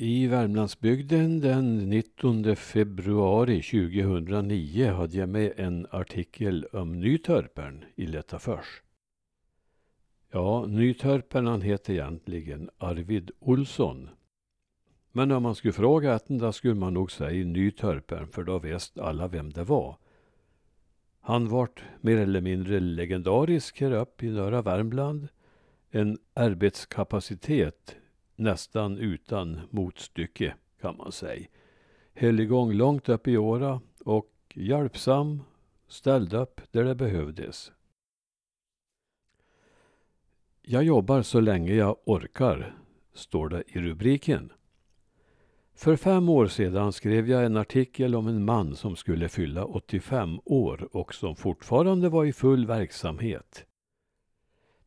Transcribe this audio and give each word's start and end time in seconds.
I 0.00 0.26
Värmlandsbygden 0.26 1.40
den 1.40 1.90
19 1.90 2.56
februari 2.56 3.62
2009 3.62 4.92
hade 4.92 5.16
jag 5.16 5.28
med 5.28 5.52
en 5.56 5.86
artikel 5.90 6.64
om 6.64 7.00
Nytörpern 7.00 7.84
i 7.94 8.06
Lättafors. 8.06 8.82
Ja, 10.30 10.66
Nytörpern 10.66 11.46
han 11.46 11.62
heter 11.62 11.92
egentligen 11.92 12.70
Arvid 12.78 13.30
Olsson. 13.38 14.08
Men 15.12 15.32
om 15.32 15.42
man 15.42 15.54
skulle 15.54 15.72
fråga 15.72 16.14
ätten 16.14 16.38
då 16.38 16.52
skulle 16.52 16.74
man 16.74 16.94
nog 16.94 17.12
säga 17.12 17.46
Nytörpern 17.46 18.28
för 18.28 18.44
då 18.44 18.58
visste 18.58 19.02
alla 19.02 19.28
vem 19.28 19.52
det 19.52 19.64
var. 19.64 19.96
Han 21.20 21.48
vart 21.48 21.82
mer 22.00 22.16
eller 22.16 22.40
mindre 22.40 22.80
legendarisk 22.80 23.80
här 23.80 23.92
uppe 23.92 24.26
i 24.26 24.30
norra 24.30 24.62
Värmland. 24.62 25.28
En 25.90 26.18
arbetskapacitet 26.34 27.96
nästan 28.38 28.98
utan 28.98 29.60
motstycke 29.70 30.54
kan 30.80 30.96
man 30.96 31.12
säga. 31.12 31.46
Höll 32.14 32.40
igång 32.40 32.72
långt 32.72 33.08
upp 33.08 33.28
i 33.28 33.36
åra 33.36 33.80
och 34.04 34.32
hjälpsam, 34.54 35.42
ställde 35.88 36.38
upp 36.38 36.60
där 36.70 36.84
det 36.84 36.94
behövdes. 36.94 37.72
Jag 40.62 40.84
jobbar 40.84 41.22
så 41.22 41.40
länge 41.40 41.74
jag 41.74 41.96
orkar, 42.04 42.74
står 43.14 43.48
det 43.48 43.62
i 43.66 43.80
rubriken. 43.80 44.52
För 45.74 45.96
fem 45.96 46.28
år 46.28 46.46
sedan 46.46 46.92
skrev 46.92 47.30
jag 47.30 47.44
en 47.44 47.56
artikel 47.56 48.14
om 48.14 48.26
en 48.26 48.44
man 48.44 48.76
som 48.76 48.96
skulle 48.96 49.28
fylla 49.28 49.64
85 49.64 50.40
år 50.44 50.88
och 50.96 51.14
som 51.14 51.36
fortfarande 51.36 52.08
var 52.08 52.24
i 52.24 52.32
full 52.32 52.66
verksamhet. 52.66 53.66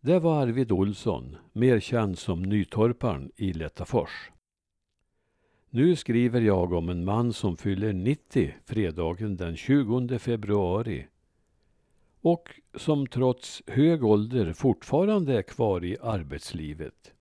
Det 0.03 0.19
var 0.19 0.41
Arvid 0.41 0.71
Olsson, 0.71 1.37
mer 1.53 1.79
känd 1.79 2.17
som 2.17 2.41
Nytorparn 2.43 3.31
i 3.35 3.53
Lättafors. 3.53 4.31
Nu 5.69 5.95
skriver 5.95 6.41
jag 6.41 6.73
om 6.73 6.89
en 6.89 7.05
man 7.05 7.33
som 7.33 7.57
fyller 7.57 7.93
90 7.93 8.53
fredagen 8.65 9.37
den 9.37 9.55
20 9.55 10.19
februari 10.19 11.07
och 12.21 12.61
som 12.75 13.07
trots 13.07 13.63
hög 13.67 14.03
ålder 14.03 14.53
fortfarande 14.53 15.37
är 15.37 15.41
kvar 15.41 15.83
i 15.83 15.97
arbetslivet. 16.01 17.13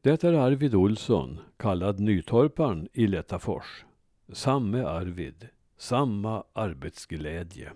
Det 0.00 0.24
är 0.24 0.32
Arvid 0.32 0.74
Olsson, 0.74 1.38
kallad 1.56 2.00
Nytorparn 2.00 2.88
i 2.92 3.06
Lättafors. 3.06 3.84
Samme 4.32 4.82
Arvid, 4.84 5.48
samma 5.76 6.44
arbetsglädje. 6.52 7.72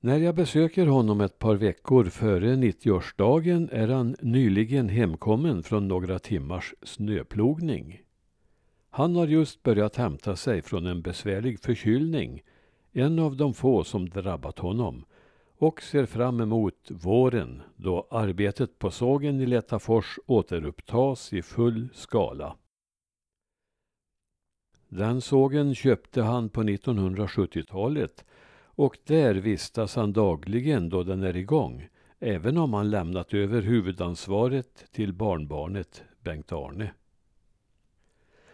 När 0.00 0.18
jag 0.18 0.34
besöker 0.34 0.86
honom 0.86 1.20
ett 1.20 1.38
par 1.38 1.54
veckor 1.54 2.04
före 2.04 2.56
90-årsdagen 2.56 3.68
är 3.72 3.88
han 3.88 4.16
nyligen 4.20 4.88
hemkommen 4.88 5.62
från 5.62 5.88
några 5.88 6.18
timmars 6.18 6.74
snöplogning. 6.82 8.00
Han 8.90 9.16
har 9.16 9.26
just 9.26 9.62
börjat 9.62 9.96
hämta 9.96 10.36
sig 10.36 10.62
från 10.62 10.86
en 10.86 11.02
besvärlig 11.02 11.60
förkylning, 11.60 12.42
en 12.92 13.18
av 13.18 13.36
de 13.36 13.54
få 13.54 13.84
som 13.84 14.08
drabbat 14.08 14.58
honom, 14.58 15.04
och 15.56 15.82
ser 15.82 16.06
fram 16.06 16.40
emot 16.40 16.90
våren 16.90 17.62
då 17.76 18.08
arbetet 18.10 18.78
på 18.78 18.90
sågen 18.90 19.40
i 19.40 19.46
Lättafors 19.46 20.18
återupptas 20.26 21.32
i 21.32 21.42
full 21.42 21.88
skala. 21.94 22.56
Den 24.88 25.20
sågen 25.20 25.74
köpte 25.74 26.22
han 26.22 26.48
på 26.48 26.62
1970-talet 26.62 28.24
och 28.78 28.98
där 29.04 29.34
vistas 29.34 29.96
han 29.96 30.12
dagligen 30.12 30.88
då 30.88 31.02
den 31.02 31.22
är 31.22 31.36
igång, 31.36 31.88
även 32.18 32.58
om 32.58 32.72
han 32.72 32.90
lämnat 32.90 33.34
över 33.34 33.62
huvudansvaret 33.62 34.84
till 34.92 35.12
barnbarnet 35.12 36.04
Bengt-Arne. 36.20 36.90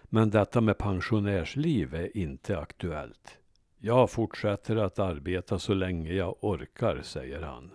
Men 0.05 0.31
detta 0.31 0.61
med 0.61 0.79
pensionärsliv 0.79 1.95
är 1.95 2.17
inte 2.17 2.59
aktuellt. 2.59 3.39
Jag 3.79 4.11
fortsätter 4.11 4.77
att 4.77 4.99
arbeta 4.99 5.59
så 5.59 5.75
länge 5.75 6.13
jag 6.13 6.37
orkar, 6.41 7.03
säger 7.03 7.43
han. 7.43 7.71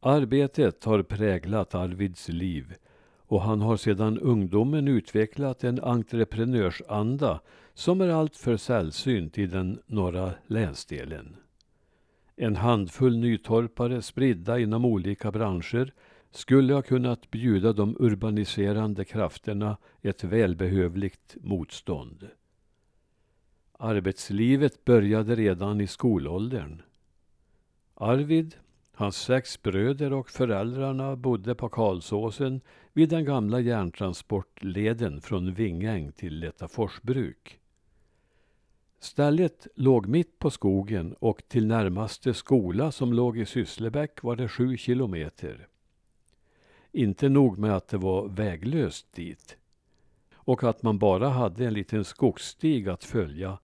Arbetet 0.00 0.84
har 0.84 1.02
präglat 1.02 1.74
Arvids 1.74 2.28
liv 2.28 2.74
och 3.28 3.42
han 3.42 3.60
har 3.60 3.76
sedan 3.76 4.18
ungdomen 4.18 4.88
utvecklat 4.88 5.64
en 5.64 5.80
entreprenörsanda 5.80 7.40
som 7.74 8.00
är 8.00 8.08
alltför 8.08 8.56
sällsynt 8.56 9.38
i 9.38 9.46
den 9.46 9.78
norra 9.86 10.32
länsdelen. 10.46 11.36
En 12.36 12.56
handfull 12.56 13.18
nytorpare 13.18 14.02
spridda 14.02 14.58
inom 14.58 14.84
olika 14.84 15.30
branscher 15.30 15.92
skulle 16.30 16.74
ha 16.74 16.82
kunnat 16.82 17.30
bjuda 17.30 17.72
de 17.72 17.96
urbaniserande 17.98 19.04
krafterna 19.04 19.76
ett 20.02 20.24
välbehövligt 20.24 21.36
motstånd. 21.40 22.28
Arbetslivet 23.78 24.84
började 24.84 25.34
redan 25.34 25.80
i 25.80 25.86
skolåldern. 25.86 26.82
Arvid, 27.94 28.54
hans 28.98 29.16
sex 29.16 29.62
bröder 29.62 30.12
och 30.12 30.30
föräldrarna 30.30 31.16
bodde 31.16 31.54
på 31.54 31.68
Karlsåsen 31.68 32.60
vid 32.92 33.08
den 33.08 33.24
gamla 33.24 33.60
järntransportleden 33.60 35.20
från 35.20 35.54
Vingäng 35.54 36.12
till 36.12 36.38
Lättafors 36.38 37.02
bruk. 37.02 37.60
Stället 39.00 39.66
låg 39.74 40.06
mitt 40.06 40.38
på 40.38 40.50
skogen 40.50 41.14
och 41.18 41.42
till 41.48 41.66
närmaste 41.66 42.34
skola 42.34 42.92
som 42.92 43.12
låg 43.12 43.38
i 43.38 43.46
Sysslebäck 43.46 44.22
var 44.22 44.36
det 44.36 44.48
sju 44.48 44.76
kilometer. 44.76 45.68
Inte 46.92 47.28
nog 47.28 47.58
med 47.58 47.76
att 47.76 47.88
det 47.88 47.98
var 47.98 48.28
väglöst 48.28 49.12
dit 49.12 49.56
och 50.34 50.64
att 50.64 50.82
man 50.82 50.98
bara 50.98 51.28
hade 51.28 51.66
en 51.66 51.74
liten 51.74 52.04
skogsstig 52.04 52.88
att 52.88 53.04
följa. 53.04 53.58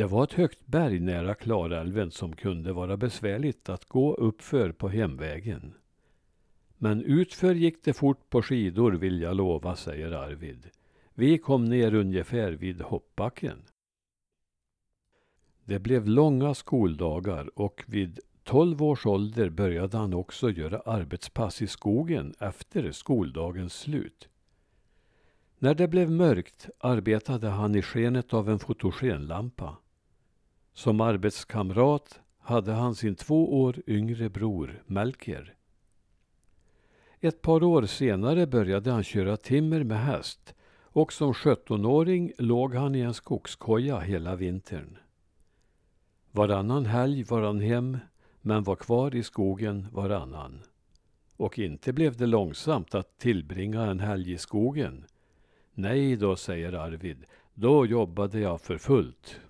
Det 0.00 0.06
var 0.06 0.24
ett 0.24 0.32
högt 0.32 0.66
berg 0.66 1.00
nära 1.00 1.34
Klarälven 1.34 2.10
som 2.10 2.36
kunde 2.36 2.72
vara 2.72 2.96
besvärligt 2.96 3.68
att 3.68 3.84
gå 3.84 4.14
uppför 4.14 4.72
på 4.72 4.88
hemvägen. 4.88 5.74
Men 6.78 7.02
utför 7.02 7.54
gick 7.54 7.84
det 7.84 7.92
fort 7.92 8.30
på 8.30 8.42
skidor 8.42 8.92
vill 8.92 9.20
jag 9.20 9.36
lova, 9.36 9.76
säger 9.76 10.12
Arvid. 10.12 10.70
Vi 11.14 11.38
kom 11.38 11.64
ner 11.64 11.94
ungefär 11.94 12.52
vid 12.52 12.80
hoppbacken. 12.80 13.62
Det 15.64 15.78
blev 15.78 16.06
långa 16.08 16.54
skoldagar 16.54 17.58
och 17.58 17.84
vid 17.86 18.20
tolv 18.44 18.82
års 18.82 19.06
ålder 19.06 19.50
började 19.50 19.96
han 19.96 20.14
också 20.14 20.50
göra 20.50 20.80
arbetspass 20.80 21.62
i 21.62 21.66
skogen 21.66 22.34
efter 22.38 22.92
skoldagens 22.92 23.74
slut. 23.74 24.28
När 25.58 25.74
det 25.74 25.88
blev 25.88 26.10
mörkt 26.10 26.68
arbetade 26.78 27.48
han 27.48 27.74
i 27.74 27.82
skenet 27.82 28.34
av 28.34 28.50
en 28.50 28.58
fotogenlampa. 28.58 29.76
Som 30.80 31.00
arbetskamrat 31.00 32.20
hade 32.38 32.72
han 32.72 32.94
sin 32.94 33.14
två 33.14 33.62
år 33.62 33.82
yngre 33.86 34.28
bror 34.28 34.82
Melker. 34.86 35.54
Ett 37.20 37.42
par 37.42 37.62
år 37.62 37.82
senare 37.82 38.46
började 38.46 38.90
han 38.90 39.02
köra 39.02 39.36
timmer 39.36 39.84
med 39.84 40.00
häst 40.00 40.54
och 40.82 41.12
som 41.12 41.32
17-åring 41.32 42.32
låg 42.38 42.74
han 42.74 42.94
i 42.94 43.00
en 43.00 43.14
skogskoja 43.14 43.98
hela 43.98 44.36
vintern. 44.36 44.98
Varannan 46.30 46.86
helg 46.86 47.22
var 47.22 47.42
han 47.42 47.60
hem 47.60 47.98
men 48.40 48.62
var 48.62 48.76
kvar 48.76 49.14
i 49.14 49.22
skogen 49.22 49.86
varannan. 49.92 50.60
Och 51.36 51.58
inte 51.58 51.92
blev 51.92 52.16
det 52.16 52.26
långsamt 52.26 52.94
att 52.94 53.18
tillbringa 53.18 53.82
en 53.82 54.00
helg 54.00 54.32
i 54.32 54.38
skogen. 54.38 55.04
Nej 55.74 56.16
då, 56.16 56.36
säger 56.36 56.72
Arvid, 56.72 57.24
då 57.54 57.86
jobbade 57.86 58.40
jag 58.40 58.60
för 58.60 58.78
fullt. 58.78 59.40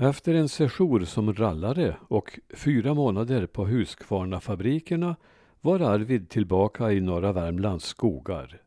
Efter 0.00 0.34
en 0.34 0.48
sejour 0.48 1.04
som 1.04 1.34
rallare 1.34 1.96
och 2.08 2.38
fyra 2.54 2.94
månader 2.94 3.46
på 3.46 3.64
Huskvarnafabrikerna 3.64 5.16
var 5.60 5.80
Arvid 5.80 6.28
tillbaka 6.28 6.92
i 6.92 7.00
norra 7.00 7.32
Värmlands 7.32 7.84
skogar. 7.84 8.60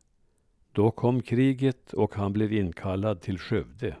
Då 0.72 0.90
kom 0.90 1.22
kriget 1.22 1.92
och 1.92 2.14
han 2.14 2.32
blev 2.32 2.52
inkallad 2.52 3.20
till 3.20 3.38
Skövde. 3.38 3.96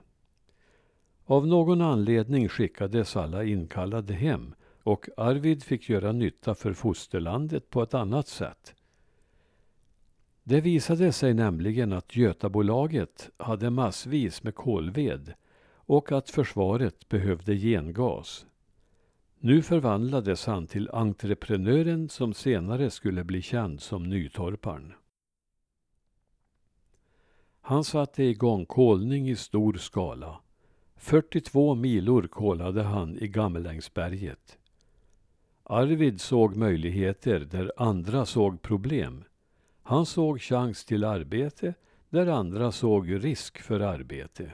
Av 1.24 1.46
någon 1.46 1.80
anledning 1.80 2.48
skickades 2.48 3.16
alla 3.16 3.44
inkallade 3.44 4.14
hem 4.14 4.54
och 4.82 5.08
Arvid 5.16 5.62
fick 5.62 5.88
göra 5.88 6.12
nytta 6.12 6.54
för 6.54 6.72
fosterlandet 6.72 7.70
på 7.70 7.82
ett 7.82 7.94
annat 7.94 8.28
sätt. 8.28 8.74
Det 10.42 10.60
visade 10.60 11.12
sig 11.12 11.34
nämligen 11.34 11.92
att 11.92 12.16
Götabolaget 12.16 13.30
hade 13.36 13.70
massvis 13.70 14.42
med 14.42 14.54
kolved 14.54 15.34
och 15.88 16.12
att 16.12 16.30
försvaret 16.30 17.08
behövde 17.08 17.54
gengas. 17.54 18.46
Nu 19.38 19.62
förvandlades 19.62 20.46
han 20.46 20.66
till 20.66 20.90
entreprenören 20.90 22.08
som 22.08 22.34
senare 22.34 22.90
skulle 22.90 23.24
bli 23.24 23.42
känd 23.42 23.80
som 23.80 24.02
Nytorparn. 24.02 24.92
Han 27.60 27.84
satte 27.84 28.22
igång 28.22 28.66
kolning 28.66 29.30
i 29.30 29.36
stor 29.36 29.74
skala 29.74 30.40
42 30.96 31.74
milor 31.74 32.22
kolade 32.22 32.82
han 32.82 33.18
i 33.18 33.28
Gammelängsberget. 33.28 34.58
Arvid 35.62 36.20
såg 36.20 36.56
möjligheter 36.56 37.40
där 37.40 37.72
andra 37.76 38.26
såg 38.26 38.62
problem. 38.62 39.24
Han 39.82 40.06
såg 40.06 40.40
chans 40.40 40.84
till 40.84 41.04
arbete 41.04 41.74
där 42.08 42.26
andra 42.26 42.72
såg 42.72 43.24
risk 43.24 43.58
för 43.58 43.80
arbete. 43.80 44.52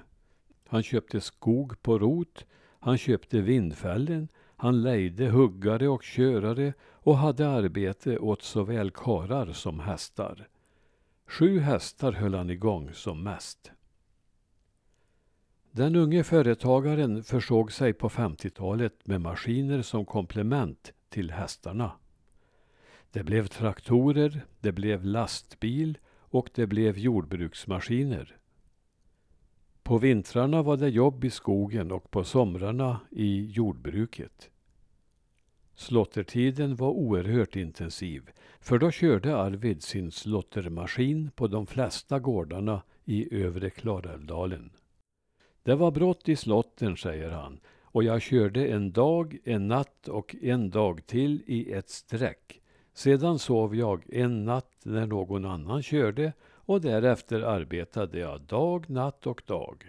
Han 0.67 0.83
köpte 0.83 1.21
skog 1.21 1.83
på 1.83 1.99
rot, 1.99 2.47
han 2.81 2.99
köpte 2.99 3.41
vindfällen, 3.41 4.29
han 4.57 4.83
lejde 4.83 5.29
huggare 5.29 5.89
och 5.89 6.03
körare 6.03 6.73
och 6.83 7.19
hade 7.19 7.49
arbete 7.49 8.19
åt 8.19 8.43
såväl 8.43 8.91
karar 8.91 9.53
som 9.53 9.81
hästar. 9.81 10.49
Sju 11.27 11.59
hästar 11.59 12.13
höll 12.13 12.35
han 12.35 12.51
igång 12.51 12.93
som 12.93 13.23
mest. 13.23 13.71
Den 15.71 15.97
unge 15.97 16.25
företagaren 16.25 17.23
försåg 17.23 17.73
sig 17.73 17.93
på 17.93 18.09
50-talet 18.09 19.07
med 19.07 19.21
maskiner 19.21 19.83
som 19.83 20.05
komplement 20.05 20.93
till 21.09 21.31
hästarna. 21.31 21.93
Det 23.11 23.23
blev 23.23 23.47
traktorer, 23.47 24.41
det 24.61 24.73
blev 24.73 25.05
lastbil 25.05 25.99
och 26.19 26.51
det 26.55 26.67
blev 26.67 26.99
jordbruksmaskiner. 26.99 28.37
På 29.85 29.99
vintrarna 29.99 30.63
var 30.63 30.77
det 30.77 30.89
jobb 30.89 31.25
i 31.25 31.31
skogen 31.31 31.93
och 31.93 32.11
på 32.11 32.25
somrarna 32.25 33.01
i 33.11 33.47
jordbruket. 33.51 34.51
Slottertiden 35.75 36.77
var 36.77 36.91
oerhört 36.91 37.57
intensiv, 37.57 38.31
för 38.61 38.79
då 38.79 38.91
körde 38.91 39.37
Arvid 39.37 39.83
sin 39.83 40.11
slottermaskin 40.11 41.31
på 41.35 41.47
de 41.47 41.67
flesta 41.67 42.19
gårdarna 42.19 42.83
i 43.05 43.43
övre 43.43 43.71
Klarälvdalen. 43.71 44.71
Det 45.63 45.75
var 45.75 45.91
brott 45.91 46.29
i 46.29 46.37
slotten, 46.37 46.97
säger 46.97 47.31
han, 47.31 47.61
och 47.83 48.05
jag 48.05 48.23
körde 48.23 48.67
en 48.67 48.93
dag, 48.93 49.39
en 49.45 49.69
natt 49.69 50.09
och 50.09 50.37
en 50.43 50.71
dag 50.71 51.07
till 51.07 51.43
i 51.47 51.73
ett 51.73 51.91
streck. 51.91 52.61
Sedan 52.95 53.39
sov 53.39 53.77
jag 53.77 54.05
en 54.09 54.45
natt 54.45 54.81
när 54.83 55.07
någon 55.07 55.45
annan 55.45 55.83
körde 55.83 56.33
och 56.67 56.81
därefter 56.81 57.41
arbetade 57.41 58.19
jag 58.19 58.41
dag, 58.41 58.91
natt 58.91 59.27
och 59.27 59.43
dag. 59.47 59.85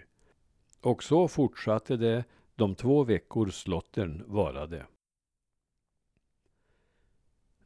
Och 0.81 1.03
så 1.03 1.27
fortsatte 1.27 1.97
det 1.97 2.23
de 2.55 2.75
två 2.75 3.03
veckor 3.03 3.49
slottern 3.49 4.23
varade. 4.27 4.85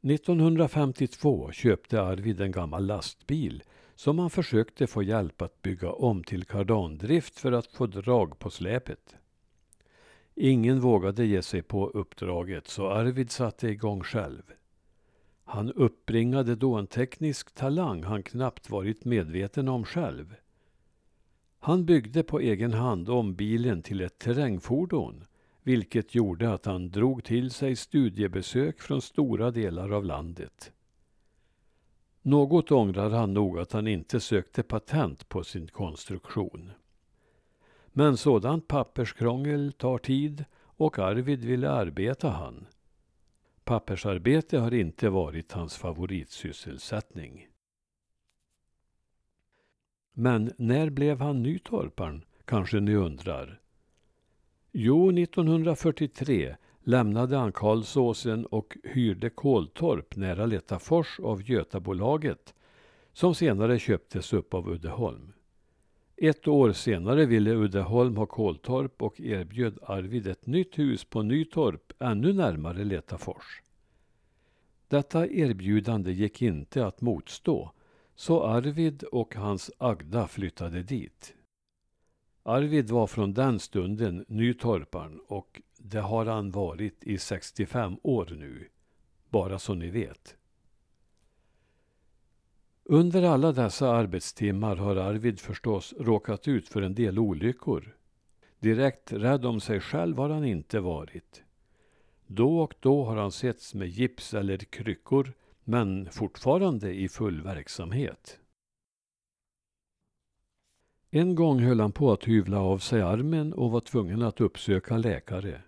1952 0.02 1.52
köpte 1.52 2.02
Arvid 2.02 2.42
en 2.42 2.52
gammal 2.52 2.86
lastbil 2.86 3.64
som 3.96 4.20
han 4.20 4.30
försökte 4.30 4.88
få 4.88 5.04
hjälp 5.04 5.42
att 5.42 5.62
bygga 5.62 5.92
om 5.92 6.24
till 6.24 6.46
kardandrift 6.46 7.40
för 7.40 7.52
att 7.52 7.68
få 7.68 7.86
drag 7.86 8.40
på 8.40 8.50
släpet. 8.50 9.16
Ingen 10.36 10.80
vågade 10.80 11.26
ge 11.26 11.42
sig 11.42 11.62
på 11.62 11.90
uppdraget 11.90 12.68
så 12.68 12.90
Arvid 12.90 13.32
satte 13.32 13.68
igång 13.68 14.04
själv. 14.04 14.42
Han 15.52 15.72
uppbringade 15.72 16.56
då 16.56 16.76
en 16.76 16.88
teknisk 16.88 17.56
talang 17.56 18.04
han 18.04 18.24
knappt 18.24 18.70
varit 18.70 19.06
medveten 19.06 19.68
om 19.68 19.86
själv. 19.86 20.36
Han 21.60 21.86
byggde 21.86 22.24
på 22.24 22.40
egen 22.40 22.74
hand 22.74 23.10
om 23.10 23.36
bilen 23.36 23.82
till 23.82 24.02
ett 24.02 24.20
terrängfordon 24.20 25.26
vilket 25.64 26.16
gjorde 26.16 26.54
att 26.54 26.66
han 26.66 26.90
drog 26.90 27.24
till 27.24 27.52
sig 27.52 27.76
studiebesök 27.76 28.82
från 28.82 29.02
stora 29.02 29.52
delar 29.52 29.92
av 29.92 30.06
landet. 30.06 30.72
Något 32.22 32.72
ångrar 32.72 33.10
han 33.10 33.34
nog 33.34 33.60
att 33.60 33.72
han 33.72 33.88
inte 33.88 34.20
sökte 34.20 34.64
patent 34.64 35.30
på 35.30 35.44
sin 35.44 35.68
konstruktion. 35.68 36.72
Men 37.88 38.18
sådant 38.18 38.68
papperskrångel 38.68 39.72
tar 39.72 39.98
tid 39.98 40.46
och 40.56 41.00
Arvid 41.00 41.46
ville 41.46 41.70
arbeta 41.70 42.30
han. 42.30 42.66
Pappersarbete 43.70 44.58
har 44.58 44.74
inte 44.74 45.10
varit 45.10 45.52
hans 45.52 45.78
favoritsysselsättning. 45.78 47.48
Men 50.14 50.52
när 50.58 50.90
blev 50.90 51.20
han 51.22 51.44
nytorparn, 51.44 52.26
kanske 52.46 52.80
ni 52.80 52.96
undrar? 52.96 53.62
Jo, 54.72 55.12
1943 55.12 56.56
lämnade 56.84 57.38
han 57.38 57.52
Karlsåsen 57.52 58.46
och 58.46 58.78
hyrde 58.84 59.30
Koltorp 59.30 60.16
nära 60.16 60.46
Letafors 60.46 61.20
av 61.20 61.42
Götabolaget 61.50 62.54
som 63.14 63.36
senare 63.36 63.80
köptes 63.80 64.34
upp 64.34 64.54
av 64.54 64.70
Uddeholm. 64.70 65.34
Ett 66.22 66.48
år 66.48 66.72
senare 66.72 67.26
ville 67.26 67.52
Uddeholm 67.52 68.18
ha 68.18 68.26
Koltorp 68.26 69.02
och 69.02 69.20
erbjöd 69.20 69.80
Arvid 69.82 70.28
ett 70.28 70.48
nytt 70.48 70.80
hus 70.80 71.06
på 71.06 71.22
Nytorp 71.22 71.94
ännu 72.00 72.34
närmare 72.34 72.84
Letafors. 72.84 73.62
Detta 74.88 75.28
erbjudande 75.28 76.12
gick 76.12 76.42
inte 76.42 76.86
att 76.86 77.02
motstå 77.02 77.72
så 78.16 78.44
Arvid 78.44 79.04
och 79.04 79.36
hans 79.36 79.72
Agda 79.78 80.28
flyttade 80.28 80.84
dit. 80.84 81.34
Arvid 82.44 82.90
var 82.90 83.08
från 83.08 83.34
den 83.34 83.60
stunden 83.60 84.26
nytorparn 84.28 85.20
och 85.28 85.62
det 85.78 86.00
har 86.00 86.26
han 86.26 86.52
varit 86.52 87.04
i 87.04 87.18
65 87.18 87.98
år 88.04 88.36
nu. 88.38 88.68
Bara 89.30 89.60
så 89.60 89.74
ni 89.74 89.90
vet. 89.90 90.39
Under 92.92 93.24
alla 93.24 93.52
dessa 93.52 93.90
arbetstimmar 93.90 94.76
har 94.76 94.96
Arvid 94.96 95.40
förstås 95.40 95.94
råkat 96.00 96.48
ut 96.48 96.68
för 96.68 96.82
en 96.82 96.96
del 96.96 97.20
olyckor. 97.20 97.98
Direkt 98.60 99.14
rädd 99.14 99.46
om 99.46 99.60
sig 99.60 99.80
själv 99.80 100.18
har 100.18 100.30
han 100.30 100.46
inte 100.46 100.80
varit. 100.80 101.44
Då 102.28 102.60
och 102.60 102.76
då 102.80 103.04
har 103.04 103.16
han 103.16 103.32
setts 103.32 103.74
med 103.74 103.88
gips 103.88 104.34
eller 104.34 104.58
kryckor, 104.58 105.34
men 105.64 106.10
fortfarande 106.12 106.94
i 106.94 107.10
full 107.10 107.42
verksamhet. 107.42 108.40
En 111.10 111.36
gång 111.36 111.60
höll 111.60 111.80
han 111.80 111.92
på 111.92 112.12
att 112.12 112.28
hyvla 112.28 112.60
av 112.60 112.78
sig 112.78 113.02
armen 113.02 113.54
och 113.54 113.72
var 113.72 113.82
tvungen 113.82 114.22
att 114.22 114.42
uppsöka 114.42 114.98
läkare. 114.98 115.62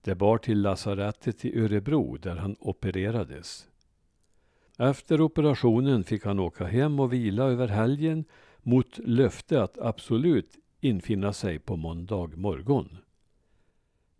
Det 0.00 0.14
bar 0.14 0.38
till 0.38 0.62
lasarettet 0.62 1.44
i 1.44 1.58
Örebro 1.58 2.16
där 2.16 2.36
han 2.36 2.56
opererades. 2.60 3.68
Efter 4.78 5.20
operationen 5.20 6.04
fick 6.04 6.24
han 6.24 6.38
åka 6.38 6.64
hem 6.64 7.00
och 7.00 7.12
vila 7.12 7.44
över 7.44 7.68
helgen 7.68 8.24
mot 8.62 8.98
löfte 8.98 9.62
att 9.62 9.78
absolut 9.78 10.58
infinna 10.80 11.32
sig 11.32 11.58
på 11.58 11.76
måndag 11.76 12.30
morgon. 12.36 12.96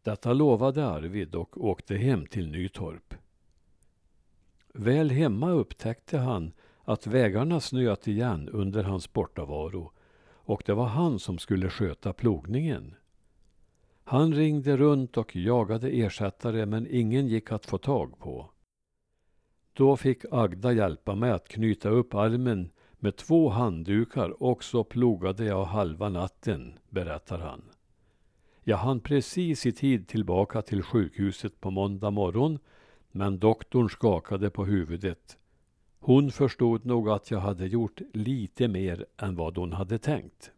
Detta 0.03 0.33
lovade 0.33 0.87
Arvid 0.87 1.35
och 1.35 1.65
åkte 1.65 1.97
hem 1.97 2.27
till 2.27 2.51
Nytorp. 2.51 3.15
Väl 4.73 5.11
hemma 5.11 5.51
upptäckte 5.51 6.19
han 6.19 6.53
att 6.85 7.07
vägarna 7.07 7.61
snöat 7.61 8.09
igen 8.09 8.49
under 8.49 8.83
hans 8.83 9.13
bortavaro 9.13 9.93
och 10.47 10.63
det 10.67 10.75
var 10.75 10.87
han 10.87 11.19
som 11.19 11.39
skulle 11.39 11.71
sköta 11.71 12.13
plogningen. 12.13 12.95
Han 14.05 14.35
ringde 14.35 14.77
runt 14.77 15.17
och 15.17 15.37
jagade 15.37 15.89
ersättare 15.89 16.67
men 16.67 16.87
ingen 16.91 17.29
gick 17.29 17.53
att 17.53 17.67
få 17.67 17.79
tag 17.79 18.19
på. 18.19 18.51
Då 19.77 19.97
fick 19.97 20.25
Agda 20.31 20.73
hjälpa 20.73 21.15
mig 21.15 21.31
att 21.31 21.49
knyta 21.49 21.89
upp 21.89 22.15
armen 22.15 22.71
med 22.93 23.17
två 23.17 23.49
handdukar 23.49 24.43
och 24.43 24.65
så 24.65 24.85
plogade 24.85 25.45
jag 25.45 25.65
halva 25.65 26.09
natten, 26.09 26.79
berättar 26.89 27.39
han. 27.39 27.63
Jag 28.63 28.77
hann 28.77 29.01
precis 29.01 29.67
i 29.67 29.73
tid 29.73 30.09
tillbaka 30.09 30.63
till 30.63 30.83
sjukhuset 30.83 31.61
på 31.61 31.71
måndag 31.71 32.11
morgon 32.11 32.59
men 33.11 33.39
doktorn 33.39 33.89
skakade 33.89 34.51
på 34.51 34.65
huvudet. 34.65 35.39
Hon 35.99 36.31
förstod 36.31 36.85
nog 36.85 37.09
att 37.09 37.31
jag 37.31 37.41
hade 37.41 37.67
gjort 37.67 38.01
lite 38.13 38.69
mer 38.69 39.07
än 39.17 39.37
vad 39.37 39.57
hon 39.57 39.73
hade 39.73 39.99
tänkt. 39.99 40.51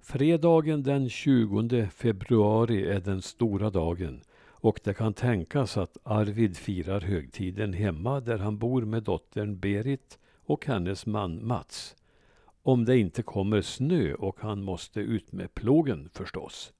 Fredagen 0.00 0.82
den 0.82 1.08
20 1.08 1.86
februari 1.86 2.86
är 2.86 3.00
den 3.00 3.22
stora 3.22 3.70
dagen 3.70 4.22
och 4.66 4.80
det 4.84 4.94
kan 4.94 5.14
tänkas 5.14 5.76
att 5.76 5.96
Arvid 6.02 6.56
firar 6.56 7.00
högtiden 7.00 7.72
hemma 7.72 8.20
där 8.20 8.38
han 8.38 8.58
bor 8.58 8.82
med 8.82 9.02
dottern 9.02 9.58
Berit 9.58 10.18
och 10.44 10.66
hennes 10.66 11.06
man 11.06 11.46
Mats. 11.46 11.96
Om 12.62 12.84
det 12.84 12.98
inte 12.98 13.22
kommer 13.22 13.60
snö 13.60 14.14
och 14.14 14.40
han 14.40 14.62
måste 14.62 15.00
ut 15.00 15.32
med 15.32 15.54
plogen 15.54 16.08
förstås. 16.12 16.72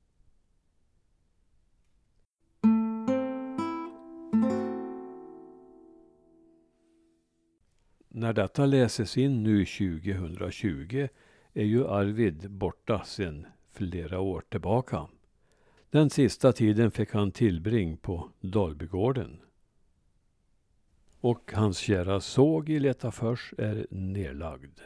När 8.09 8.33
detta 8.33 8.67
läses 8.67 9.17
in 9.17 9.43
nu 9.43 9.65
2020 9.65 11.09
är 11.55 11.65
ju 11.65 11.89
Arvid 11.89 12.51
borta 12.51 13.05
sedan 13.05 13.47
flera 13.71 14.21
år 14.21 14.43
tillbaka. 14.49 15.07
Den 15.91 16.11
sista 16.11 16.53
tiden 16.53 16.91
fick 16.91 17.13
han 17.13 17.33
tillbring 17.33 17.97
på 17.97 18.31
Dalbygården. 18.41 19.41
Och 21.21 21.53
hans 21.55 21.79
kära 21.79 22.21
såg 22.21 22.69
i 22.69 22.79
Letafors 22.79 23.55
är 23.59 23.87
nedlagd. 23.91 24.81